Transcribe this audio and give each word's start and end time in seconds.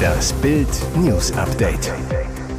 Das 0.00 0.32
Bild 0.34 0.68
News 0.96 1.32
Update. 1.32 1.92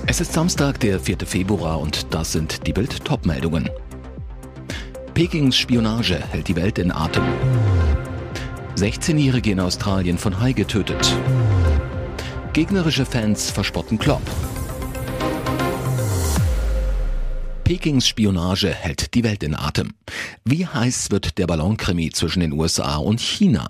Es 0.06 0.22
ist 0.22 0.34
Samstag, 0.34 0.80
der 0.80 1.00
4. 1.00 1.18
Februar 1.26 1.80
und 1.80 2.14
das 2.14 2.32
sind 2.32 2.68
die 2.68 2.74
Bild 2.74 3.04
Topmeldungen. 3.06 3.70
Pekings 5.14 5.56
Spionage 5.56 6.16
hält 6.32 6.48
die 6.48 6.56
Welt 6.56 6.80
in 6.80 6.92
Atem. 6.92 7.24
16-Jährige 8.78 9.52
in 9.52 9.60
Australien 9.60 10.18
von 10.18 10.40
Hai 10.40 10.54
getötet. 10.54 11.16
Gegnerische 12.54 13.06
Fans 13.06 13.52
verspotten 13.52 14.00
Klopp. 14.00 14.22
Pekings 17.72 18.06
Spionage 18.06 18.68
hält 18.68 19.14
die 19.14 19.24
Welt 19.24 19.44
in 19.44 19.56
Atem. 19.56 19.94
Wie 20.44 20.68
heiß 20.68 21.10
wird 21.10 21.38
der 21.38 21.48
Ballonkrimi 21.48 22.10
zwischen 22.10 22.42
den 22.42 22.52
USA 22.52 22.98
und 22.98 23.22
China? 23.22 23.66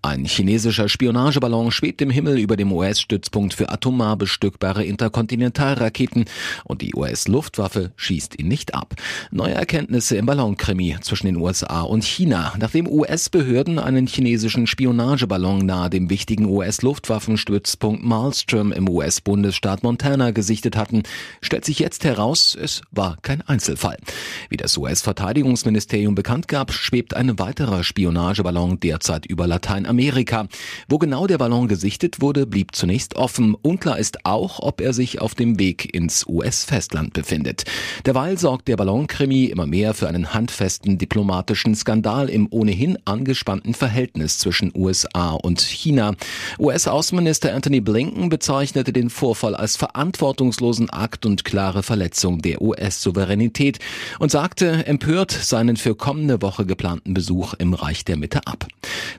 Ein 0.00 0.24
chinesischer 0.24 0.88
Spionageballon 0.88 1.70
schwebt 1.70 2.02
im 2.02 2.10
Himmel 2.10 2.38
über 2.38 2.56
dem 2.56 2.72
US-Stützpunkt 2.72 3.54
für 3.54 3.68
atomar 3.68 4.16
bestückbare 4.16 4.84
Interkontinentalraketen 4.84 6.24
und 6.64 6.82
die 6.82 6.94
US-Luftwaffe 6.94 7.92
schießt 7.96 8.38
ihn 8.40 8.48
nicht 8.48 8.74
ab. 8.74 8.94
Neue 9.30 9.54
Erkenntnisse 9.54 10.16
im 10.16 10.26
Ballonkrimi 10.26 10.96
zwischen 11.02 11.26
den 11.26 11.36
USA 11.36 11.82
und 11.82 12.04
China. 12.04 12.52
Nachdem 12.58 12.88
US-Behörden 12.88 13.78
einen 13.78 14.08
chinesischen 14.08 14.66
Spionageballon 14.66 15.64
nahe 15.64 15.90
dem 15.90 16.10
wichtigen 16.10 16.46
US-Luftwaffenstützpunkt 16.46 18.02
Malmström 18.04 18.72
im 18.72 18.88
US-Bundesstaat 18.88 19.84
Montana 19.84 20.32
gesichtet 20.32 20.76
hatten, 20.76 21.04
stellt 21.40 21.64
sich 21.64 21.78
jetzt 21.78 22.04
heraus, 22.04 22.56
es 22.60 22.82
war 22.90 23.18
kein 23.22 23.31
Einzelfall. 23.40 23.96
Wie 24.50 24.58
das 24.58 24.76
US-Verteidigungsministerium 24.76 26.14
bekannt 26.14 26.48
gab, 26.48 26.72
schwebt 26.72 27.14
ein 27.14 27.38
weiterer 27.38 27.82
Spionageballon 27.82 28.78
derzeit 28.80 29.24
über 29.24 29.46
Lateinamerika. 29.46 30.46
Wo 30.88 30.98
genau 30.98 31.26
der 31.26 31.38
Ballon 31.38 31.68
gesichtet 31.68 32.20
wurde, 32.20 32.46
blieb 32.46 32.74
zunächst 32.74 33.16
offen. 33.16 33.54
Unklar 33.54 33.98
ist 33.98 34.26
auch, 34.26 34.60
ob 34.60 34.80
er 34.80 34.92
sich 34.92 35.20
auf 35.20 35.34
dem 35.34 35.58
Weg 35.58 35.94
ins 35.94 36.26
US-Festland 36.26 37.14
befindet. 37.14 37.64
Derweil 38.04 38.36
sorgt 38.36 38.68
der 38.68 38.76
Ballonkrimi 38.76 39.46
immer 39.46 39.66
mehr 39.66 39.94
für 39.94 40.08
einen 40.08 40.34
handfesten 40.34 40.98
diplomatischen 40.98 41.74
Skandal 41.74 42.28
im 42.28 42.48
ohnehin 42.50 42.98
angespannten 43.04 43.74
Verhältnis 43.74 44.38
zwischen 44.38 44.72
USA 44.74 45.30
und 45.32 45.60
China. 45.60 46.14
US-Außenminister 46.58 47.54
Anthony 47.54 47.80
Blinken 47.80 48.28
bezeichnete 48.28 48.92
den 48.92 49.08
Vorfall 49.08 49.54
als 49.54 49.76
verantwortungslosen 49.76 50.90
Akt 50.90 51.24
und 51.26 51.44
klare 51.44 51.82
Verletzung 51.82 52.42
der 52.42 52.60
US-Souveränität 53.12 53.78
und 54.18 54.30
sagte 54.30 54.86
empört 54.86 55.30
seinen 55.30 55.76
für 55.76 55.94
kommende 55.94 56.42
Woche 56.42 56.66
geplanten 56.66 57.14
Besuch 57.14 57.54
im 57.54 57.74
Reich 57.74 58.04
der 58.04 58.16
Mitte 58.16 58.46
ab. 58.46 58.66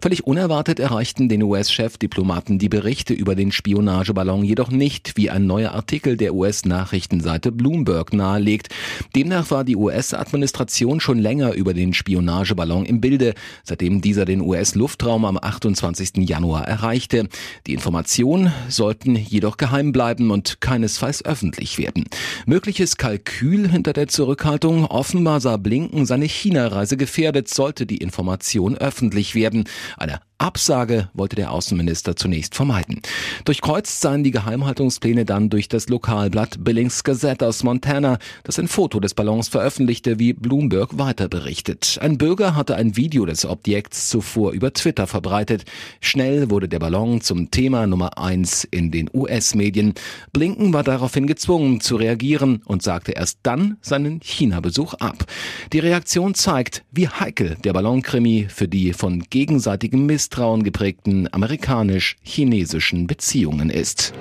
Völlig 0.01 0.25
unerwartet 0.25 0.79
erreichten 0.79 1.29
den 1.29 1.43
US-Chefdiplomaten 1.43 2.59
die 2.59 2.69
Berichte 2.69 3.13
über 3.13 3.35
den 3.35 3.51
Spionageballon 3.51 4.43
jedoch 4.43 4.69
nicht, 4.69 5.15
wie 5.15 5.29
ein 5.29 5.47
neuer 5.47 5.71
Artikel 5.71 6.17
der 6.17 6.33
US-Nachrichtenseite 6.33 7.51
Bloomberg 7.51 8.13
nahelegt. 8.13 8.69
Demnach 9.15 9.51
war 9.51 9.63
die 9.63 9.75
US-Administration 9.75 10.99
schon 10.99 11.19
länger 11.19 11.53
über 11.53 11.73
den 11.73 11.93
Spionageballon 11.93 12.85
im 12.85 13.01
Bilde, 13.01 13.33
seitdem 13.63 14.01
dieser 14.01 14.25
den 14.25 14.41
US-Luftraum 14.41 15.25
am 15.25 15.37
28. 15.37 16.27
Januar 16.27 16.67
erreichte. 16.67 17.29
Die 17.67 17.73
Informationen 17.73 18.51
sollten 18.67 19.15
jedoch 19.15 19.57
geheim 19.57 19.91
bleiben 19.91 20.31
und 20.31 20.59
keinesfalls 20.59 21.23
öffentlich 21.23 21.77
werden. 21.77 22.05
Mögliches 22.45 22.97
Kalkül 22.97 23.69
hinter 23.83 23.91
der 23.91 24.07
Zurückhaltung, 24.07 24.85
offenbar 24.85 25.41
sah 25.41 25.57
Blinken 25.57 26.05
seine 26.05 26.23
China-Reise 26.23 26.95
gefährdet, 26.95 27.49
sollte 27.49 27.85
die 27.85 27.97
Information 27.97 28.77
öffentlich 28.77 29.35
werden. 29.35 29.65
Eine 29.97 30.21
Absage 30.37 31.09
wollte 31.13 31.35
der 31.35 31.51
Außenminister 31.51 32.15
zunächst 32.15 32.55
vermeiden. 32.55 33.01
Durchkreuzt 33.45 34.01
seien 34.01 34.23
die 34.23 34.31
Geheimhaltungspläne 34.31 35.25
dann 35.25 35.49
durch 35.49 35.69
das 35.69 35.87
Lokalblatt 35.87 36.63
Billings 36.63 37.03
Gazette 37.03 37.47
aus 37.47 37.63
Montana, 37.63 38.17
das 38.43 38.59
ein 38.59 38.67
Foto 38.67 38.99
des 38.99 39.13
Ballons 39.13 39.47
veröffentlichte, 39.47 40.19
wie 40.19 40.33
Bloomberg 40.33 40.97
weiter 40.97 41.29
berichtet. 41.29 41.97
Ein 42.01 42.17
Bürger 42.17 42.55
hatte 42.55 42.75
ein 42.75 42.97
Video 42.97 43.25
des 43.25 43.45
Objekts 43.45 44.09
zuvor 44.09 44.51
über 44.51 44.73
Twitter 44.73 45.07
verbreitet. 45.07 45.65
Schnell 46.01 46.49
wurde 46.49 46.67
der 46.67 46.79
Ballon 46.79 47.21
zum 47.21 47.51
Thema 47.51 47.87
Nummer 47.87 48.17
eins 48.17 48.65
in 48.69 48.91
den 48.91 49.09
US-Medien. 49.13 49.93
Blinken 50.33 50.73
war 50.73 50.83
daraufhin 50.83 51.27
gezwungen 51.27 51.79
zu 51.79 51.95
reagieren 51.95 52.61
und 52.65 52.83
sagte 52.83 53.13
erst 53.13 53.39
dann 53.43 53.77
seinen 53.81 54.19
China-Besuch 54.21 54.95
ab. 54.95 55.25
Die 55.71 55.79
Reaktion 55.79 56.33
zeigt, 56.33 56.83
wie 56.91 57.07
heikel 57.07 57.55
der 57.63 57.73
Ballonkrimi 57.73 58.47
für 58.49 58.67
die 58.67 58.93
von 58.93 59.23
gegenseitigem 59.29 60.05
Mist 60.05 60.22
Misstrauen 60.23 60.63
geprägten 60.63 61.27
amerikanisch-chinesischen 61.33 63.07
Beziehungen 63.07 63.69
ist. 63.69 64.13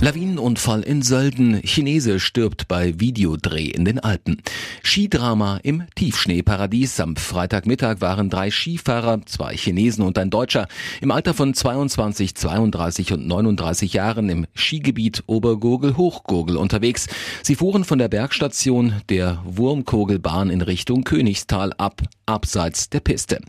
Lawinenunfall 0.00 0.82
in 0.82 1.02
Sölden. 1.02 1.62
Chinese 1.64 2.20
stirbt 2.20 2.68
bei 2.68 3.00
Videodreh 3.00 3.64
in 3.66 3.84
den 3.84 3.98
Alpen. 3.98 4.42
Skidrama 4.82 5.58
im 5.62 5.84
Tiefschneeparadies. 5.94 7.00
Am 7.00 7.16
Freitagmittag 7.16 8.00
waren 8.00 8.30
drei 8.30 8.50
Skifahrer, 8.50 9.22
zwei 9.24 9.56
Chinesen 9.56 10.04
und 10.04 10.18
ein 10.18 10.30
Deutscher, 10.30 10.68
im 11.00 11.10
Alter 11.10 11.34
von 11.34 11.54
22, 11.54 12.34
32 12.36 13.14
und 13.14 13.26
39 13.26 13.94
Jahren 13.94 14.28
im 14.28 14.46
Skigebiet 14.54 15.24
Obergurgel-Hochgurgel 15.26 16.56
unterwegs. 16.56 17.08
Sie 17.42 17.56
fuhren 17.56 17.84
von 17.84 17.98
der 17.98 18.08
Bergstation 18.08 19.00
der 19.08 19.42
Wurmkogelbahn 19.44 20.50
in 20.50 20.60
Richtung 20.60 21.02
Königstal 21.04 21.72
ab, 21.72 22.02
abseits 22.26 22.90
der 22.90 23.00
Piste. 23.00 23.40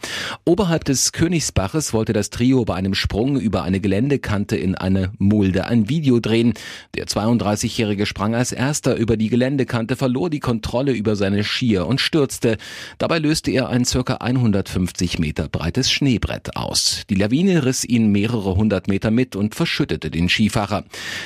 Oberhalb 0.44 0.84
des 0.86 1.12
Königsbaches 1.12 1.94
wollte 1.94 2.14
das 2.14 2.30
Trio 2.30 2.66
bei 2.66 2.76
einem 2.76 2.94
Sprung 2.94 3.40
über 3.40 3.64
eine 3.64 3.80
Geländekante 3.80 4.56
in 4.56 4.76
eine 4.76 5.12
Mulde 5.18 5.66
ein 5.66 5.90
Video 5.90 6.20
drehen. 6.20 6.54
Der 6.96 7.06
32-Jährige 7.06 8.06
sprang 8.06 8.36
als 8.36 8.52
erster 8.52 8.96
über 8.96 9.18
die 9.18 9.30
Geländekante, 9.30 9.96
verlor 9.96 10.30
die 10.30 10.40
Kontrolle 10.40 10.92
über 10.92 11.16
seine 11.16 11.44
Skier 11.44 11.88
und 11.88 12.02
stürzte. 12.02 12.58
Dabei 12.98 13.20
löste 13.20 13.52
er 13.52 13.70
ein 13.70 13.86
circa 13.86 14.16
150 14.16 15.20
Meter 15.20 15.48
breites 15.48 15.92
Schneebrett 15.92 16.56
aus. 16.56 17.04
Die 17.10 17.16
Lawine 17.16 17.66
riss 17.66 17.86
ihn 17.86 18.12
mehrere 18.12 18.56
hundert 18.56 18.88
Meter 18.88 19.12
mit 19.12 19.36
und 19.36 19.56
verschüttete 19.56 20.12
den 20.12 20.30
Skifahrer. 20.30 20.84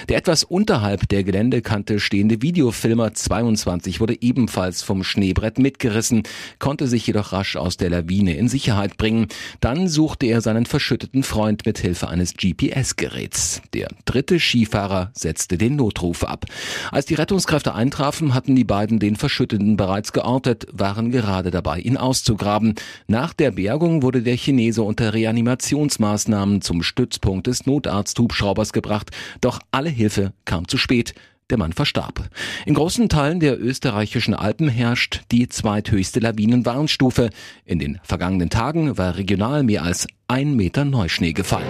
Der 0.08 0.18
etwas 0.18 0.44
unterhalb 0.44 1.08
der 1.10 1.24
Geländekante 1.24 2.00
stehende 2.00 2.42
Videofilmer 2.42 3.14
22 3.14 4.00
wurde 4.00 4.22
ebenfalls 4.22 4.82
vom 4.82 5.04
Schneebrett 5.04 5.60
mitgerissen, 5.60 6.24
konnte 6.60 6.88
sich 6.88 7.06
jedoch 7.08 7.34
rasch 7.40 7.56
aus 7.56 7.78
der 7.78 7.90
Lawine 7.90 8.36
in 8.36 8.50
Sicherheit 8.50 8.98
bringen. 8.98 9.28
Dann 9.62 9.88
suchte 9.88 10.26
er 10.26 10.42
seinen 10.42 10.66
verschütteten 10.66 11.24
Freund 11.24 11.66
mit 11.66 11.80
Hilfe 11.80 12.10
eines 12.10 12.34
GPS-Geräts. 12.34 13.62
Der 13.74 13.88
dritte 14.04 14.40
Skifahrer 14.40 15.12
setzte 15.14 15.58
den 15.58 15.78
Notruf 15.78 16.26
ab. 16.26 16.46
Als 16.92 17.06
die 17.06 17.16
Rettungskräfte 17.16 17.74
eintrafen, 17.74 18.34
hatten 18.34 18.56
die 18.56 18.66
beiden 18.66 19.00
den 19.00 19.16
Verschütteten 19.16 19.78
bereits 19.78 20.12
geortet, 20.12 20.68
waren 20.74 21.12
gerade 21.12 21.50
dabei, 21.50 21.80
ihn 21.80 21.96
auszugraben. 21.96 22.76
Nach 23.08 23.34
der 23.34 23.52
Bergung 23.52 24.04
wurde 24.04 24.22
der 24.22 24.36
Chinese 24.36 24.84
unter 24.84 25.14
Reanimationsmaßnahmen 25.14 26.62
zum 26.62 26.84
Stützpunkt 26.84 27.48
des 27.48 27.66
Notarzthubschraubers 27.66 28.74
gebracht, 28.74 29.12
doch 29.40 29.60
alle 29.72 29.90
Hilfe 29.90 30.34
kam 30.44 30.68
zu 30.68 30.78
spät. 30.78 31.14
Der 31.50 31.58
Mann 31.58 31.74
verstarb. 31.74 32.30
In 32.66 32.76
großen 32.76 33.10
Teilen 33.10 33.40
der 33.40 33.60
österreichischen 33.60 34.34
Alpen 34.34 34.70
herrscht 34.70 35.22
die 35.32 35.50
zweithöchste 35.50 36.20
Lawinenwarnstufe. 36.20 37.32
In 37.66 37.80
den 37.80 38.00
vergangenen 38.04 38.50
Tagen 38.50 38.98
war 38.98 39.18
regional 39.18 39.64
mehr 39.64 39.84
als 39.84 40.08
ein 40.28 40.56
Meter 40.56 40.86
Neuschnee 40.86 41.34
gefallen. 41.34 41.68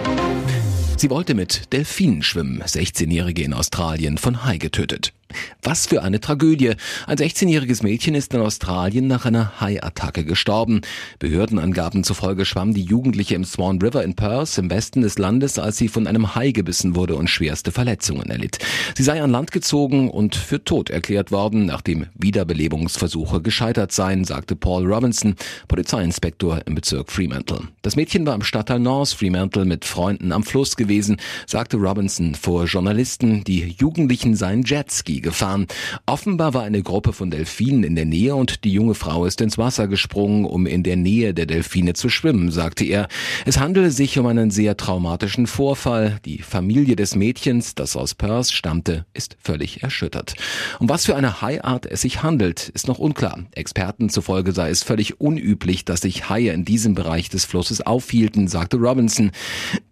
Sie 0.96 1.08
wollte 1.08 1.34
mit 1.34 1.72
Delfinen 1.72 2.22
schwimmen, 2.22 2.62
16-Jährige 2.62 3.42
in 3.42 3.54
Australien 3.54 4.18
von 4.18 4.44
Hai 4.44 4.58
getötet. 4.58 5.14
Was 5.62 5.86
für 5.86 6.02
eine 6.02 6.20
Tragödie. 6.20 6.72
Ein 7.06 7.16
16-jähriges 7.16 7.82
Mädchen 7.82 8.14
ist 8.14 8.32
in 8.34 8.40
Australien 8.40 9.06
nach 9.06 9.26
einer 9.26 9.60
Haiattacke 9.60 10.24
gestorben. 10.24 10.80
Behördenangaben 11.18 12.04
zufolge 12.04 12.44
schwamm 12.44 12.74
die 12.74 12.82
Jugendliche 12.82 13.34
im 13.34 13.44
Swan 13.44 13.80
River 13.80 14.02
in 14.02 14.14
Perth 14.14 14.58
im 14.58 14.70
Westen 14.70 15.02
des 15.02 15.18
Landes, 15.18 15.58
als 15.58 15.76
sie 15.76 15.88
von 15.88 16.06
einem 16.06 16.34
Hai 16.34 16.52
gebissen 16.52 16.96
wurde 16.96 17.16
und 17.16 17.28
schwerste 17.28 17.72
Verletzungen 17.72 18.30
erlitt. 18.30 18.58
Sie 18.96 19.02
sei 19.02 19.22
an 19.22 19.30
Land 19.30 19.52
gezogen 19.52 20.10
und 20.10 20.34
für 20.34 20.64
tot 20.64 20.90
erklärt 20.90 21.30
worden, 21.30 21.66
nachdem 21.66 22.06
Wiederbelebungsversuche 22.14 23.42
gescheitert 23.42 23.92
seien, 23.92 24.24
sagte 24.24 24.56
Paul 24.56 24.86
Robinson, 24.86 25.36
Polizeiinspektor 25.68 26.62
im 26.66 26.74
Bezirk 26.74 27.12
Fremantle. 27.12 27.68
Das 27.82 27.96
Mädchen 27.96 28.26
war 28.26 28.34
im 28.34 28.42
Stadtteil 28.42 28.80
North 28.80 29.10
Fremantle 29.10 29.64
mit 29.64 29.84
Freunden 29.84 30.32
am 30.32 30.42
Fluss 30.42 30.76
gewesen, 30.76 31.18
sagte 31.46 31.76
Robinson 31.76 32.34
vor 32.34 32.64
Journalisten, 32.64 33.44
die 33.44 33.74
Jugendlichen 33.78 34.34
seien 34.34 34.62
Jetski 34.62 35.19
gefahren. 35.20 35.66
Offenbar 36.06 36.54
war 36.54 36.62
eine 36.62 36.82
Gruppe 36.82 37.12
von 37.12 37.30
Delfinen 37.30 37.84
in 37.84 37.94
der 37.94 38.04
Nähe 38.04 38.34
und 38.34 38.64
die 38.64 38.72
junge 38.72 38.94
Frau 38.94 39.24
ist 39.24 39.40
ins 39.40 39.58
Wasser 39.58 39.88
gesprungen, 39.88 40.44
um 40.44 40.66
in 40.66 40.82
der 40.82 40.96
Nähe 40.96 41.34
der 41.34 41.46
Delfine 41.46 41.94
zu 41.94 42.08
schwimmen, 42.08 42.50
sagte 42.50 42.84
er. 42.84 43.08
Es 43.46 43.58
handele 43.58 43.90
sich 43.90 44.18
um 44.18 44.26
einen 44.26 44.50
sehr 44.50 44.76
traumatischen 44.76 45.46
Vorfall. 45.46 46.18
Die 46.24 46.42
Familie 46.42 46.96
des 46.96 47.14
Mädchens, 47.14 47.74
das 47.74 47.96
aus 47.96 48.14
Perth 48.14 48.50
stammte, 48.50 49.06
ist 49.14 49.36
völlig 49.40 49.82
erschüttert. 49.82 50.34
Um 50.78 50.88
was 50.88 51.06
für 51.06 51.16
eine 51.16 51.42
Haiart 51.42 51.86
es 51.86 52.02
sich 52.02 52.22
handelt, 52.22 52.68
ist 52.68 52.88
noch 52.88 52.98
unklar. 52.98 53.44
Experten 53.52 54.08
zufolge 54.08 54.52
sei 54.52 54.70
es 54.70 54.82
völlig 54.82 55.20
unüblich, 55.20 55.84
dass 55.84 56.02
sich 56.02 56.28
Haie 56.28 56.52
in 56.52 56.64
diesem 56.64 56.94
Bereich 56.94 57.28
des 57.28 57.44
Flusses 57.44 57.80
aufhielten, 57.80 58.48
sagte 58.48 58.76
Robinson. 58.76 59.30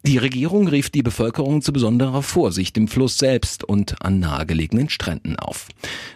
Die 0.06 0.18
Regierung 0.18 0.68
rief 0.68 0.90
die 0.90 1.02
Bevölkerung 1.02 1.60
zu 1.62 1.72
besonderer 1.72 2.22
Vorsicht 2.22 2.76
im 2.78 2.88
Fluss 2.88 3.18
selbst 3.18 3.64
und 3.64 4.00
an 4.02 4.20
nahegelegenen 4.20 4.88
Stränden 4.88 5.17
auf. 5.38 5.68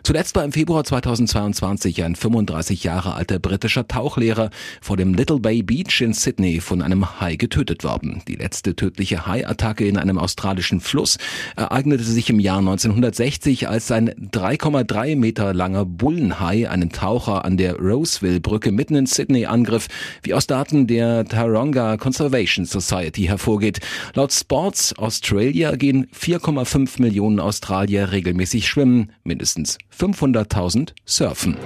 Zuletzt 0.02 0.34
war 0.34 0.44
im 0.44 0.52
Februar 0.52 0.84
2022 0.84 2.02
ein 2.04 2.16
35 2.16 2.84
Jahre 2.84 3.14
alter 3.14 3.38
britischer 3.38 3.86
Tauchlehrer 3.86 4.50
vor 4.80 4.96
dem 4.96 5.14
Little 5.14 5.38
Bay 5.38 5.62
Beach 5.62 6.00
in 6.00 6.12
Sydney 6.12 6.60
von 6.60 6.82
einem 6.82 7.20
Hai 7.20 7.36
getötet 7.36 7.84
worden. 7.84 8.22
Die 8.26 8.34
letzte 8.34 8.74
tödliche 8.74 9.26
Haiattacke 9.26 9.86
in 9.86 9.96
einem 9.96 10.18
australischen 10.18 10.80
Fluss 10.80 11.18
ereignete 11.56 12.04
sich 12.04 12.30
im 12.30 12.40
Jahr 12.40 12.58
1960, 12.58 13.68
als 13.68 13.90
ein 13.90 14.10
3,3 14.10 15.16
Meter 15.16 15.54
langer 15.54 15.84
Bullenhai 15.84 16.68
einen 16.68 16.90
Taucher 16.90 17.44
an 17.44 17.56
der 17.56 17.76
Roseville-Brücke 17.76 18.72
mitten 18.72 18.94
in 18.94 19.06
Sydney 19.06 19.46
angriff, 19.46 19.88
wie 20.22 20.34
aus 20.34 20.46
Daten 20.46 20.86
der 20.86 21.24
Taronga 21.24 21.96
Conservation 21.96 22.64
Society 22.64 23.24
hervorgeht. 23.24 23.80
Laut 24.14 24.32
Sports 24.32 24.96
Australia 24.98 25.76
gehen 25.76 26.08
4,5 26.08 27.00
Millionen 27.00 27.40
Australier 27.40 28.12
regelmäßig 28.12 28.68
schwimmen, 28.68 28.91
mindestens 29.24 29.78
500.000 29.98 30.92
surfen. 31.06 31.56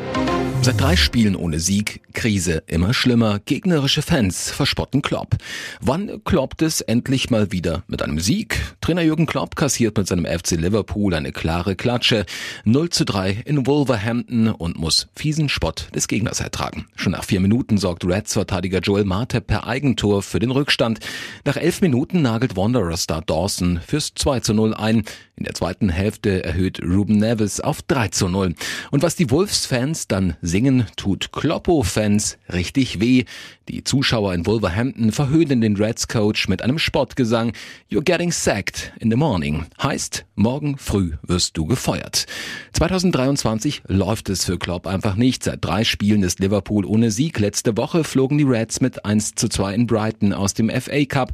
Seit 0.66 0.80
drei 0.80 0.96
Spielen 0.96 1.36
ohne 1.36 1.60
Sieg, 1.60 2.00
Krise 2.12 2.64
immer 2.66 2.92
schlimmer, 2.92 3.38
gegnerische 3.38 4.02
Fans 4.02 4.50
verspotten 4.50 5.00
Klopp. 5.00 5.36
Wann 5.80 6.24
kloppt 6.24 6.60
es 6.60 6.80
endlich 6.80 7.30
mal 7.30 7.52
wieder 7.52 7.84
mit 7.86 8.02
einem 8.02 8.18
Sieg? 8.18 8.58
Trainer 8.80 9.02
Jürgen 9.02 9.26
Klopp 9.26 9.54
kassiert 9.54 9.96
mit 9.96 10.08
seinem 10.08 10.24
FC 10.24 10.52
Liverpool 10.52 11.14
eine 11.14 11.30
klare 11.30 11.76
Klatsche. 11.76 12.26
0 12.64 12.90
zu 12.90 13.04
3 13.04 13.42
in 13.44 13.64
Wolverhampton 13.68 14.48
und 14.48 14.76
muss 14.76 15.06
fiesen 15.14 15.48
Spott 15.48 15.86
des 15.94 16.08
Gegners 16.08 16.40
ertragen. 16.40 16.86
Schon 16.96 17.12
nach 17.12 17.22
vier 17.22 17.38
Minuten 17.38 17.78
sorgt 17.78 18.04
Reds-Verteidiger 18.04 18.80
Joel 18.80 19.04
Martep 19.04 19.46
per 19.46 19.68
Eigentor 19.68 20.20
für 20.20 20.40
den 20.40 20.50
Rückstand. 20.50 20.98
Nach 21.44 21.56
elf 21.56 21.80
Minuten 21.80 22.22
nagelt 22.22 22.56
Wanderer-Star 22.56 23.22
Dawson 23.22 23.78
fürs 23.86 24.14
2 24.16 24.40
zu 24.40 24.52
0 24.52 24.74
ein. 24.74 25.04
In 25.36 25.44
der 25.44 25.54
zweiten 25.54 25.90
Hälfte 25.90 26.42
erhöht 26.44 26.82
Ruben 26.82 27.18
Neves 27.18 27.60
auf 27.60 27.82
3 27.82 28.08
zu 28.08 28.28
0. 28.28 28.54
Und 28.90 29.02
was 29.02 29.16
die 29.16 29.30
Wolves-Fans 29.30 30.08
dann 30.08 30.34
singen, 30.56 30.86
tut 30.96 31.32
Kloppo-Fans 31.32 32.38
richtig 32.50 32.98
weh. 32.98 33.24
Die 33.68 33.84
Zuschauer 33.84 34.32
in 34.32 34.46
Wolverhampton 34.46 35.12
verhöhnen 35.12 35.60
den 35.60 35.76
Reds-Coach 35.76 36.48
mit 36.48 36.62
einem 36.62 36.78
Sportgesang 36.78 37.52
You're 37.90 38.00
getting 38.02 38.32
sacked 38.32 38.90
in 38.98 39.10
the 39.10 39.18
morning. 39.18 39.66
Heißt, 39.82 40.24
morgen 40.34 40.78
früh 40.78 41.12
wirst 41.20 41.58
du 41.58 41.66
gefeuert. 41.66 42.24
2023 42.72 43.82
läuft 43.86 44.30
es 44.30 44.46
für 44.46 44.56
Klopp 44.56 44.86
einfach 44.86 45.16
nicht. 45.16 45.44
Seit 45.44 45.62
drei 45.62 45.84
Spielen 45.84 46.22
ist 46.22 46.40
Liverpool 46.40 46.86
ohne 46.86 47.10
Sieg. 47.10 47.38
Letzte 47.38 47.76
Woche 47.76 48.02
flogen 48.02 48.38
die 48.38 48.44
Reds 48.44 48.80
mit 48.80 49.04
1 49.04 49.34
zu 49.34 49.50
2 49.50 49.74
in 49.74 49.86
Brighton 49.86 50.32
aus 50.32 50.54
dem 50.54 50.70
FA 50.70 51.04
Cup 51.04 51.32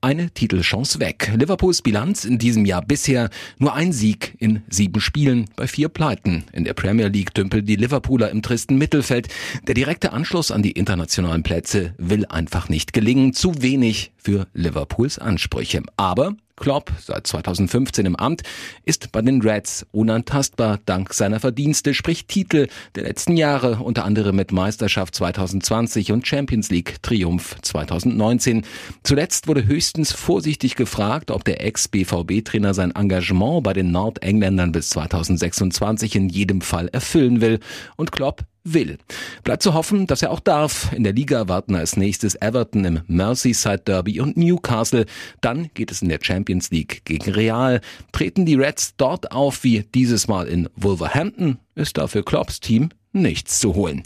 eine 0.00 0.30
Titelchance 0.30 1.00
weg. 1.00 1.32
Liverpools 1.36 1.82
Bilanz 1.82 2.24
in 2.24 2.38
diesem 2.38 2.64
Jahr 2.64 2.82
bisher 2.82 3.30
nur 3.58 3.74
ein 3.74 3.92
Sieg 3.92 4.34
in 4.38 4.62
sieben 4.68 5.00
Spielen 5.00 5.46
bei 5.56 5.66
vier 5.66 5.88
Pleiten. 5.88 6.44
In 6.52 6.64
der 6.64 6.74
Premier 6.74 7.08
League 7.08 7.34
dümpelt 7.34 7.68
die 7.68 7.76
Liverpooler 7.76 8.30
im 8.30 8.42
tristen 8.42 8.76
Mittelfeld. 8.76 9.28
Der 9.66 9.74
direkte 9.74 10.12
Anschluss 10.12 10.50
an 10.50 10.62
die 10.62 10.72
internationalen 10.72 11.42
Plätze 11.42 11.94
will 11.98 12.26
einfach 12.26 12.68
nicht 12.68 12.92
gelingen. 12.92 13.32
Zu 13.32 13.62
wenig 13.62 14.12
für 14.16 14.46
Liverpools 14.54 15.18
Ansprüche. 15.18 15.82
Aber 15.96 16.34
Klopp, 16.60 16.92
seit 17.00 17.26
2015 17.26 18.04
im 18.04 18.16
Amt, 18.16 18.42
ist 18.84 19.12
bei 19.12 19.22
den 19.22 19.40
Reds 19.40 19.86
unantastbar 19.92 20.78
dank 20.84 21.14
seiner 21.14 21.40
Verdienste, 21.40 21.94
sprich 21.94 22.26
Titel 22.26 22.68
der 22.94 23.04
letzten 23.04 23.36
Jahre, 23.38 23.78
unter 23.82 24.04
anderem 24.04 24.36
mit 24.36 24.52
Meisterschaft 24.52 25.14
2020 25.14 26.12
und 26.12 26.26
Champions 26.26 26.70
League 26.70 27.02
Triumph 27.02 27.56
2019. 27.62 28.66
Zuletzt 29.02 29.48
wurde 29.48 29.66
höchstens 29.66 30.12
vorsichtig 30.12 30.76
gefragt, 30.76 31.30
ob 31.30 31.44
der 31.44 31.64
Ex-BVB-Trainer 31.64 32.74
sein 32.74 32.94
Engagement 32.94 33.62
bei 33.62 33.72
den 33.72 33.90
Nordengländern 33.90 34.70
bis 34.70 34.90
2026 34.90 36.14
in 36.14 36.28
jedem 36.28 36.60
Fall 36.60 36.88
erfüllen 36.88 37.40
will. 37.40 37.58
Und 37.96 38.12
Klopp 38.12 38.44
will. 38.64 38.98
Bleibt 39.44 39.62
zu 39.62 39.74
hoffen, 39.74 40.06
dass 40.06 40.22
er 40.22 40.30
auch 40.30 40.40
darf. 40.40 40.92
In 40.92 41.04
der 41.04 41.12
Liga 41.12 41.48
warten 41.48 41.74
als 41.74 41.96
nächstes 41.96 42.34
Everton 42.40 42.84
im 42.84 43.00
Merseyside 43.06 43.78
Derby 43.78 44.20
und 44.20 44.36
Newcastle. 44.36 45.06
Dann 45.40 45.70
geht 45.74 45.90
es 45.90 46.02
in 46.02 46.08
der 46.08 46.18
Champions 46.22 46.70
League 46.70 47.02
gegen 47.04 47.30
Real. 47.32 47.80
Treten 48.12 48.46
die 48.46 48.54
Reds 48.54 48.94
dort 48.96 49.32
auf 49.32 49.64
wie 49.64 49.84
dieses 49.94 50.28
Mal 50.28 50.46
in 50.48 50.68
Wolverhampton, 50.76 51.58
ist 51.74 51.96
dafür 51.98 52.24
Klopps 52.24 52.60
Team 52.60 52.90
nichts 53.12 53.60
zu 53.60 53.74
holen. 53.74 54.02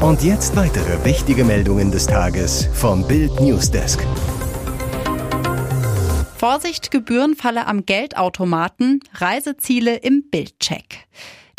Und 0.00 0.22
jetzt 0.22 0.56
weitere 0.56 1.04
wichtige 1.04 1.44
Meldungen 1.44 1.90
des 1.90 2.06
Tages 2.06 2.68
vom 2.72 3.06
Bild 3.06 3.38
Newsdesk. 3.40 4.00
Vorsicht, 6.38 6.90
Gebührenfalle 6.90 7.66
am 7.66 7.84
Geldautomaten, 7.84 9.00
Reiseziele 9.12 9.96
im 9.96 10.30
Bildcheck. 10.30 11.06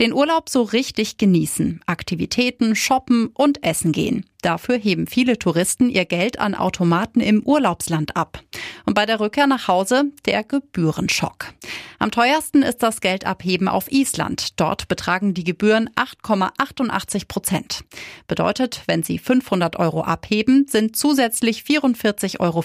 Den 0.01 0.13
Urlaub 0.13 0.49
so 0.49 0.63
richtig 0.63 1.17
genießen, 1.17 1.81
Aktivitäten, 1.85 2.75
shoppen 2.75 3.27
und 3.35 3.63
essen 3.63 3.91
gehen. 3.91 4.25
Dafür 4.41 4.77
heben 4.77 5.07
viele 5.07 5.37
Touristen 5.37 5.89
ihr 5.89 6.05
Geld 6.05 6.39
an 6.39 6.55
Automaten 6.55 7.21
im 7.21 7.43
Urlaubsland 7.43 8.15
ab. 8.15 8.39
Und 8.85 8.95
bei 8.95 9.05
der 9.05 9.19
Rückkehr 9.19 9.47
nach 9.47 9.67
Hause 9.67 10.05
der 10.25 10.43
Gebührenschock. 10.43 11.53
Am 11.99 12.09
teuersten 12.09 12.63
ist 12.63 12.81
das 12.81 12.99
Geldabheben 12.99 13.67
auf 13.67 13.91
Island. 13.91 14.59
Dort 14.59 14.87
betragen 14.87 15.35
die 15.35 15.43
Gebühren 15.43 15.87
8,88 15.95 17.27
Prozent. 17.27 17.83
Bedeutet, 18.27 18.81
wenn 18.87 19.03
Sie 19.03 19.19
500 19.19 19.77
Euro 19.77 20.01
abheben, 20.01 20.65
sind 20.67 20.95
zusätzlich 20.95 21.61
44,40 21.61 22.39
Euro 22.39 22.63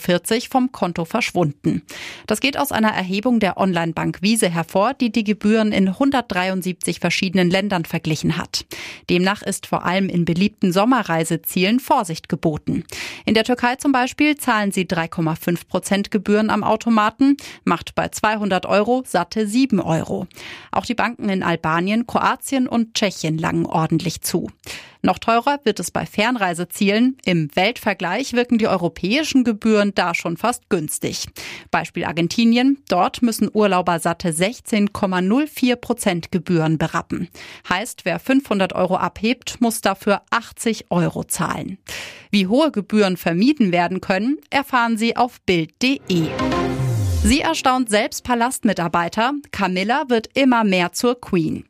vom 0.48 0.72
Konto 0.72 1.04
verschwunden. 1.04 1.82
Das 2.26 2.40
geht 2.40 2.58
aus 2.58 2.72
einer 2.72 2.92
Erhebung 2.92 3.38
der 3.38 3.58
Online-Bank 3.58 4.22
Wiese 4.22 4.48
hervor, 4.48 4.94
die 4.94 5.12
die 5.12 5.24
Gebühren 5.24 5.70
in 5.70 5.88
173 5.88 6.98
verschiedenen 6.98 7.50
Ländern 7.50 7.84
verglichen 7.84 8.38
hat. 8.38 8.64
Demnach 9.10 9.42
ist 9.42 9.66
vor 9.66 9.84
allem 9.84 10.08
in 10.08 10.24
beliebten 10.24 10.72
Sommerreisezielen 10.72 11.65
Zielen 11.66 11.80
Vorsicht 11.80 12.28
geboten. 12.28 12.84
In 13.24 13.34
der 13.34 13.42
Türkei 13.42 13.74
zum 13.74 13.90
Beispiel 13.90 14.36
zahlen 14.36 14.70
sie 14.70 14.84
3,5 14.84 15.66
Prozent 15.66 16.10
Gebühren 16.12 16.48
am 16.48 16.62
Automaten, 16.62 17.36
macht 17.64 17.96
bei 17.96 18.08
200 18.08 18.66
Euro 18.66 19.02
satte 19.04 19.48
7 19.48 19.80
Euro. 19.80 20.28
Auch 20.70 20.86
die 20.86 20.94
Banken 20.94 21.28
in 21.28 21.42
Albanien, 21.42 22.06
Kroatien 22.06 22.68
und 22.68 22.94
Tschechien 22.94 23.36
langen 23.36 23.66
ordentlich 23.66 24.20
zu. 24.20 24.48
Noch 25.06 25.20
teurer 25.20 25.60
wird 25.62 25.78
es 25.78 25.92
bei 25.92 26.04
Fernreisezielen. 26.04 27.16
Im 27.24 27.48
Weltvergleich 27.54 28.32
wirken 28.32 28.58
die 28.58 28.66
europäischen 28.66 29.44
Gebühren 29.44 29.94
da 29.94 30.16
schon 30.16 30.36
fast 30.36 30.68
günstig. 30.68 31.28
Beispiel 31.70 32.06
Argentinien. 32.06 32.82
Dort 32.88 33.22
müssen 33.22 33.48
Urlauber 33.52 34.00
satte 34.00 34.30
16,04 34.30 35.76
Prozent 35.76 36.32
Gebühren 36.32 36.76
berappen. 36.76 37.28
Heißt, 37.68 38.04
wer 38.04 38.18
500 38.18 38.72
Euro 38.72 38.96
abhebt, 38.96 39.60
muss 39.60 39.80
dafür 39.80 40.22
80 40.30 40.86
Euro 40.90 41.22
zahlen. 41.22 41.78
Wie 42.32 42.48
hohe 42.48 42.72
Gebühren 42.72 43.16
vermieden 43.16 43.70
werden 43.70 44.00
können, 44.00 44.38
erfahren 44.50 44.98
Sie 44.98 45.16
auf 45.16 45.40
Bild.de. 45.42 46.30
Sie 47.22 47.40
erstaunt 47.42 47.90
selbst 47.90 48.24
Palastmitarbeiter. 48.24 49.34
Camilla 49.52 50.06
wird 50.08 50.30
immer 50.34 50.64
mehr 50.64 50.92
zur 50.92 51.20
Queen. 51.20 51.64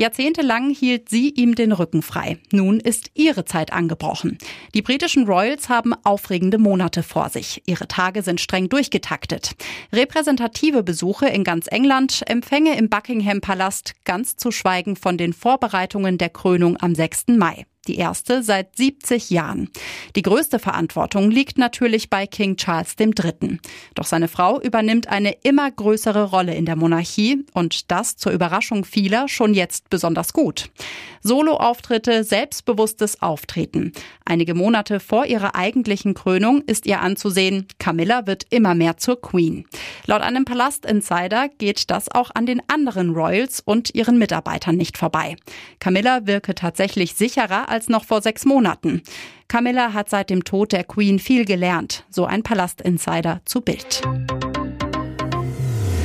Jahrzehntelang 0.00 0.70
hielt 0.70 1.08
sie 1.08 1.30
ihm 1.30 1.56
den 1.56 1.72
Rücken 1.72 2.02
frei. 2.02 2.38
Nun 2.52 2.78
ist 2.78 3.10
ihre 3.14 3.44
Zeit 3.44 3.72
angebrochen. 3.72 4.38
Die 4.72 4.80
britischen 4.80 5.26
Royals 5.26 5.68
haben 5.68 5.92
aufregende 6.04 6.58
Monate 6.58 7.02
vor 7.02 7.30
sich. 7.30 7.64
Ihre 7.66 7.88
Tage 7.88 8.22
sind 8.22 8.40
streng 8.40 8.68
durchgetaktet. 8.68 9.56
Repräsentative 9.92 10.84
Besuche 10.84 11.26
in 11.26 11.42
ganz 11.42 11.66
England, 11.66 12.22
Empfänge 12.26 12.78
im 12.78 12.88
Buckingham 12.88 13.40
Palast, 13.40 13.94
ganz 14.04 14.36
zu 14.36 14.52
schweigen 14.52 14.94
von 14.94 15.18
den 15.18 15.32
Vorbereitungen 15.32 16.16
der 16.16 16.30
Krönung 16.30 16.76
am 16.80 16.94
6. 16.94 17.26
Mai 17.36 17.66
die 17.88 17.96
erste 17.96 18.42
seit 18.42 18.76
70 18.76 19.30
Jahren. 19.30 19.70
Die 20.14 20.22
größte 20.22 20.58
Verantwortung 20.58 21.30
liegt 21.30 21.58
natürlich 21.58 22.10
bei 22.10 22.26
King 22.26 22.56
Charles 22.56 22.94
III. 22.98 23.58
Doch 23.94 24.04
seine 24.04 24.28
Frau 24.28 24.60
übernimmt 24.60 25.08
eine 25.08 25.32
immer 25.42 25.70
größere 25.70 26.24
Rolle 26.24 26.54
in 26.54 26.66
der 26.66 26.76
Monarchie 26.76 27.44
und 27.54 27.90
das 27.90 28.16
zur 28.16 28.32
Überraschung 28.32 28.84
vieler 28.84 29.28
schon 29.28 29.54
jetzt 29.54 29.90
besonders 29.90 30.32
gut. 30.32 30.70
Soloauftritte, 31.22 32.24
selbstbewusstes 32.24 33.22
Auftreten. 33.22 33.92
Einige 34.24 34.54
Monate 34.54 35.00
vor 35.00 35.26
ihrer 35.26 35.54
eigentlichen 35.54 36.14
Krönung 36.14 36.62
ist 36.62 36.86
ihr 36.86 37.00
anzusehen, 37.00 37.66
Camilla 37.78 38.26
wird 38.26 38.44
immer 38.50 38.74
mehr 38.74 38.98
zur 38.98 39.20
Queen. 39.20 39.66
Laut 40.06 40.22
einem 40.22 40.44
Palast-Insider 40.44 41.48
geht 41.48 41.90
das 41.90 42.10
auch 42.10 42.30
an 42.34 42.46
den 42.46 42.62
anderen 42.68 43.10
Royals 43.10 43.60
und 43.60 43.94
ihren 43.94 44.18
Mitarbeitern 44.18 44.76
nicht 44.76 44.98
vorbei. 44.98 45.36
Camilla 45.80 46.26
wirke 46.26 46.54
tatsächlich 46.54 47.14
sicherer 47.14 47.68
als 47.68 47.77
noch 47.86 48.04
vor 48.04 48.22
sechs 48.22 48.44
Monaten. 48.44 49.02
Camilla 49.46 49.92
hat 49.92 50.10
seit 50.10 50.30
dem 50.30 50.44
Tod 50.44 50.72
der 50.72 50.84
Queen 50.84 51.18
viel 51.18 51.44
gelernt, 51.44 52.04
so 52.10 52.24
ein 52.24 52.42
Palast-Insider 52.42 53.40
zu 53.44 53.60
Bild. 53.60 54.02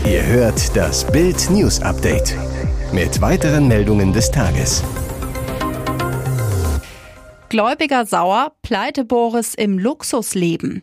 Ihr 0.06 0.26
hört 0.26 0.76
das 0.76 1.08
Bild 1.12 1.50
News 1.50 1.82
Update 1.82 2.36
mit 2.92 3.20
weiteren 3.22 3.68
Meldungen 3.68 4.14
des 4.14 4.30
Tages. 4.30 4.84
Gläubiger 7.50 8.06
sauer, 8.06 8.54
Pleite 8.64 9.06
Boris 9.06 9.54
im 9.54 9.78
Luxusleben. 9.78 10.82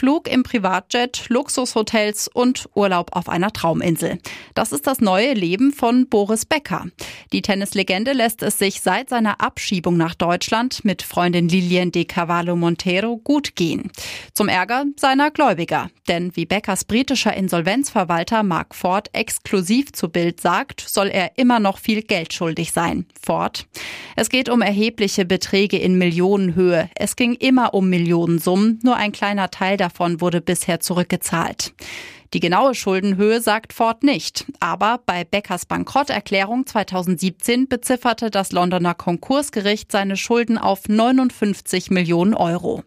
Flug 0.00 0.28
im 0.28 0.44
Privatjet, 0.44 1.26
Luxushotels 1.28 2.26
und 2.26 2.70
Urlaub 2.74 3.14
auf 3.14 3.28
einer 3.28 3.52
Trauminsel. 3.52 4.18
Das 4.54 4.72
ist 4.72 4.86
das 4.86 5.02
neue 5.02 5.34
Leben 5.34 5.74
von 5.74 6.08
Boris 6.08 6.46
Becker. 6.46 6.86
Die 7.34 7.42
Tennislegende 7.42 8.14
lässt 8.14 8.42
es 8.42 8.58
sich 8.58 8.80
seit 8.80 9.10
seiner 9.10 9.42
Abschiebung 9.42 9.98
nach 9.98 10.14
Deutschland 10.14 10.86
mit 10.86 11.02
Freundin 11.02 11.50
Lilian 11.50 11.92
de 11.92 12.06
Cavallo 12.06 12.56
Montero 12.56 13.18
gut 13.18 13.56
gehen. 13.56 13.90
Zum 14.32 14.48
Ärger 14.48 14.86
seiner 14.96 15.30
Gläubiger. 15.30 15.90
Denn 16.08 16.34
wie 16.34 16.46
Beckers 16.46 16.86
britischer 16.86 17.34
Insolvenzverwalter 17.34 18.42
Mark 18.42 18.74
Ford 18.74 19.10
exklusiv 19.12 19.92
zu 19.92 20.08
Bild 20.08 20.40
sagt, 20.40 20.80
soll 20.80 21.08
er 21.08 21.36
immer 21.36 21.60
noch 21.60 21.76
viel 21.76 22.00
Geld 22.00 22.32
schuldig 22.32 22.72
sein. 22.72 23.04
Ford. 23.22 23.66
Es 24.16 24.30
geht 24.30 24.48
um 24.48 24.62
erhebliche 24.62 25.26
Beträge 25.26 25.76
in 25.76 25.98
Millionenhöhe. 25.98 26.88
Es 26.94 27.16
ging 27.16 27.34
immer 27.34 27.74
um 27.74 27.90
Millionensummen. 27.90 28.80
Nur 28.82 28.96
ein 28.96 29.12
kleiner 29.12 29.50
Teil 29.50 29.76
davon 29.90 30.20
wurde 30.20 30.40
bisher 30.40 30.80
zurückgezahlt. 30.80 31.72
Die 32.32 32.38
genaue 32.38 32.76
Schuldenhöhe 32.76 33.40
sagt 33.40 33.72
Ford 33.72 34.04
nicht. 34.04 34.44
Aber 34.60 35.00
bei 35.04 35.24
Beckers 35.24 35.66
Bankrotterklärung 35.66 36.64
2017 36.64 37.66
bezifferte 37.66 38.30
das 38.30 38.52
Londoner 38.52 38.94
Konkursgericht 38.94 39.90
seine 39.90 40.16
Schulden 40.16 40.56
auf 40.56 40.88
59 40.88 41.90
Millionen 41.90 42.34
Euro. 42.34 42.84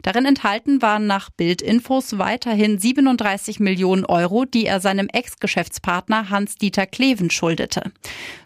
Darin 0.00 0.24
enthalten 0.24 0.80
waren 0.80 1.06
nach 1.06 1.28
Bildinfos 1.28 2.16
weiterhin 2.18 2.78
37 2.78 3.60
Millionen 3.60 4.06
Euro, 4.06 4.46
die 4.46 4.64
er 4.64 4.80
seinem 4.80 5.08
Ex-Geschäftspartner 5.12 6.30
Hans-Dieter 6.30 6.86
Kleven 6.86 7.28
schuldete. 7.28 7.92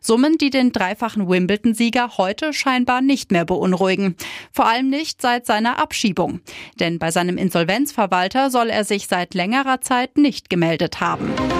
Summen, 0.01 0.37
die 0.37 0.51
den 0.51 0.73
dreifachen 0.73 1.29
Wimbledon-Sieger 1.29 2.17
heute 2.19 2.53
scheinbar 2.53 3.03
nicht 3.03 3.31
mehr 3.31 3.45
beunruhigen. 3.45 4.17
Vor 4.51 4.67
allem 4.67 4.91
nicht 4.91 5.23
seit 5.23 5.47
seiner 5.47 5.79
Abschiebung. 5.79 6.41
Denn 6.81 6.99
bei 6.99 7.13
seinem 7.13 7.39
Insolvenzverwalter 7.39 8.51
soll 8.51 8.69
er 8.69 8.85
sich 8.85 9.07
seit 9.07 9.35
längerer 9.35 9.81
Zeit 9.81 10.17
nicht 10.17 10.40
nicht 10.41 10.49
gemeldet 10.49 11.01
haben. 11.01 11.60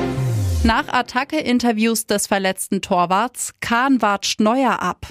Nach 0.63 0.89
Attacke-Interviews 0.89 2.05
des 2.07 2.27
verletzten 2.27 2.83
Torwarts, 2.83 3.55
Kahn 3.61 4.03
watscht 4.03 4.41
Neuer 4.41 4.83
ab. 4.83 5.07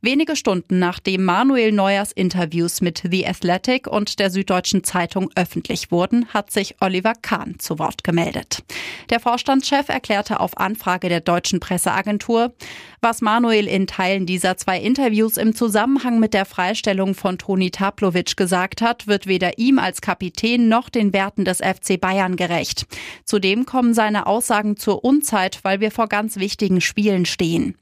Wenige 0.00 0.34
Stunden 0.34 0.80
nachdem 0.80 1.24
Manuel 1.24 1.70
Neuers 1.70 2.10
Interviews 2.10 2.80
mit 2.80 3.02
The 3.08 3.26
Athletic 3.26 3.86
und 3.86 4.18
der 4.18 4.30
Süddeutschen 4.30 4.82
Zeitung 4.82 5.30
öffentlich 5.36 5.92
wurden, 5.92 6.26
hat 6.34 6.50
sich 6.50 6.76
Oliver 6.80 7.14
Kahn 7.20 7.60
zu 7.60 7.78
Wort 7.78 8.02
gemeldet. 8.02 8.64
Der 9.10 9.20
Vorstandschef 9.20 9.88
erklärte 9.88 10.40
auf 10.40 10.56
Anfrage 10.58 11.08
der 11.08 11.20
deutschen 11.20 11.60
Presseagentur, 11.60 12.52
was 13.00 13.20
Manuel 13.20 13.68
in 13.68 13.86
Teilen 13.86 14.26
dieser 14.26 14.56
zwei 14.56 14.80
Interviews 14.80 15.36
im 15.36 15.54
Zusammenhang 15.54 16.18
mit 16.18 16.34
der 16.34 16.44
Freistellung 16.44 17.14
von 17.14 17.38
Toni 17.38 17.70
Taplovic 17.70 18.36
gesagt 18.36 18.82
hat, 18.82 19.06
wird 19.06 19.28
weder 19.28 19.58
ihm 19.58 19.78
als 19.78 20.00
Kapitän 20.00 20.68
noch 20.68 20.88
den 20.88 21.12
Werten 21.12 21.44
des 21.44 21.58
FC 21.58 22.00
Bayern 22.00 22.34
gerecht. 22.34 22.86
Zudem 23.24 23.66
kommen 23.66 23.94
seine 23.94 24.26
Aussagen 24.26 24.76
zu 24.76 24.87
zur 24.88 25.04
Unzeit, 25.04 25.58
weil 25.64 25.80
wir 25.80 25.90
vor 25.90 26.08
ganz 26.08 26.36
wichtigen 26.36 26.80
Spielen 26.80 27.26
stehen. 27.26 27.74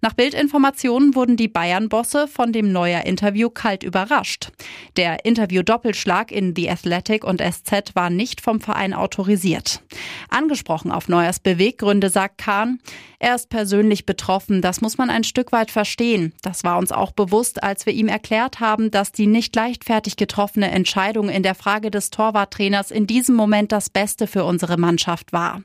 Nach 0.00 0.14
Bildinformationen 0.14 1.14
wurden 1.14 1.36
die 1.36 1.48
Bayern-Bosse 1.48 2.28
von 2.28 2.50
dem 2.50 2.72
Neuer-Interview 2.72 3.50
kalt 3.50 3.82
überrascht. 3.82 4.52
Der 4.96 5.26
Interview-Doppelschlag 5.26 6.32
in 6.32 6.54
The 6.56 6.70
Athletic 6.70 7.24
und 7.24 7.42
SZ 7.42 7.94
war 7.94 8.08
nicht 8.08 8.40
vom 8.40 8.60
Verein 8.60 8.94
autorisiert. 8.94 9.82
Angesprochen 10.30 10.90
auf 10.90 11.08
Neuers 11.08 11.40
Beweggründe 11.40 12.08
sagt 12.08 12.38
Kahn, 12.38 12.78
er 13.18 13.34
ist 13.34 13.50
persönlich 13.50 14.06
betroffen, 14.06 14.62
das 14.62 14.80
muss 14.80 14.96
man 14.96 15.10
ein 15.10 15.24
Stück 15.24 15.52
weit 15.52 15.70
verstehen. 15.70 16.32
Das 16.40 16.64
war 16.64 16.78
uns 16.78 16.90
auch 16.90 17.12
bewusst, 17.12 17.62
als 17.62 17.84
wir 17.84 17.92
ihm 17.92 18.08
erklärt 18.08 18.60
haben, 18.60 18.90
dass 18.90 19.12
die 19.12 19.26
nicht 19.26 19.54
leichtfertig 19.54 20.16
getroffene 20.16 20.70
Entscheidung 20.70 21.28
in 21.28 21.42
der 21.42 21.54
Frage 21.54 21.90
des 21.90 22.08
Torwarttrainers 22.08 22.90
in 22.90 23.06
diesem 23.06 23.34
Moment 23.34 23.72
das 23.72 23.90
Beste 23.90 24.26
für 24.26 24.44
unsere 24.44 24.78
Mannschaft 24.78 25.34
war. 25.34 25.60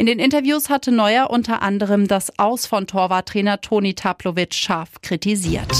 In 0.00 0.06
den 0.06 0.18
Interviews 0.18 0.70
hatte 0.70 0.92
Neuer 0.92 1.28
unter 1.28 1.60
anderem 1.60 2.08
das 2.08 2.38
Aus 2.38 2.64
von 2.64 2.86
Torwarttrainer 2.86 3.60
Toni 3.60 3.92
Taplovic 3.92 4.54
scharf 4.54 5.02
kritisiert. 5.02 5.70